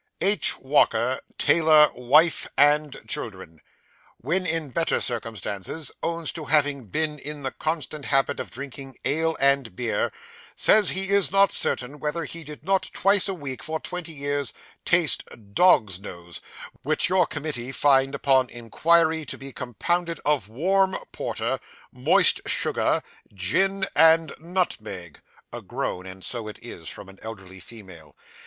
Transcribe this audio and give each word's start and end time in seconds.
'H. 0.19 0.57
Walker, 0.57 1.19
tailor, 1.37 1.89
wife, 1.93 2.47
and 2.57 2.91
two 2.91 3.01
children. 3.05 3.59
When 4.17 4.47
in 4.47 4.71
better 4.71 4.99
circumstances, 4.99 5.91
owns 6.01 6.31
to 6.31 6.45
having 6.45 6.87
been 6.87 7.19
in 7.19 7.43
the 7.43 7.51
constant 7.51 8.05
habit 8.05 8.39
of 8.39 8.49
drinking 8.49 8.95
ale 9.05 9.37
and 9.39 9.75
beer; 9.75 10.11
says 10.55 10.89
he 10.89 11.09
is 11.11 11.31
not 11.31 11.51
certain 11.51 11.99
whether 11.99 12.23
he 12.25 12.43
did 12.43 12.63
not 12.63 12.89
twice 12.93 13.27
a 13.27 13.35
week, 13.35 13.61
for 13.61 13.79
twenty 13.79 14.11
years, 14.13 14.53
taste 14.85 15.23
"dog's 15.53 15.99
nose," 15.99 16.41
which 16.81 17.07
your 17.07 17.27
committee 17.27 17.71
find 17.71 18.15
upon 18.15 18.49
inquiry, 18.49 19.23
to 19.27 19.37
be 19.37 19.53
compounded 19.53 20.19
of 20.25 20.49
warm 20.49 20.97
porter, 21.11 21.59
moist 21.91 22.41
sugar, 22.47 23.03
gin, 23.31 23.85
and 23.95 24.33
nutmeg 24.39 25.21
(a 25.53 25.61
groan, 25.61 26.07
and 26.07 26.25
'So 26.25 26.47
it 26.47 26.57
is!' 26.63 26.89
from 26.89 27.07
an 27.07 27.19
elderly 27.21 27.59
female). 27.59 28.15